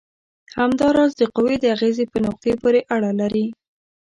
[0.57, 3.45] همدا راز د قوې د اغیزې په نقطې پورې اړه لري.